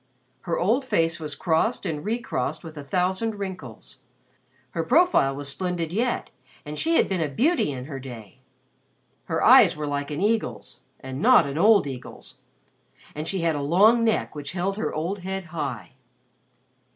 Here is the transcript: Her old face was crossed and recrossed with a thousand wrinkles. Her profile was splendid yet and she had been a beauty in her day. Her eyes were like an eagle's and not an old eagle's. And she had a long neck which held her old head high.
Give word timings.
Her 0.49 0.57
old 0.57 0.83
face 0.83 1.19
was 1.19 1.35
crossed 1.35 1.85
and 1.85 2.03
recrossed 2.03 2.63
with 2.63 2.75
a 2.75 2.83
thousand 2.83 3.35
wrinkles. 3.37 3.99
Her 4.71 4.83
profile 4.83 5.35
was 5.35 5.47
splendid 5.47 5.91
yet 5.91 6.31
and 6.65 6.79
she 6.79 6.95
had 6.95 7.07
been 7.07 7.21
a 7.21 7.29
beauty 7.29 7.71
in 7.71 7.85
her 7.85 7.99
day. 7.99 8.39
Her 9.25 9.43
eyes 9.43 9.77
were 9.77 9.85
like 9.85 10.09
an 10.09 10.19
eagle's 10.19 10.79
and 11.01 11.21
not 11.21 11.45
an 11.45 11.59
old 11.59 11.85
eagle's. 11.85 12.39
And 13.13 13.27
she 13.27 13.41
had 13.41 13.53
a 13.53 13.61
long 13.61 14.03
neck 14.03 14.33
which 14.33 14.53
held 14.53 14.75
her 14.77 14.91
old 14.91 15.19
head 15.19 15.43
high. 15.53 15.91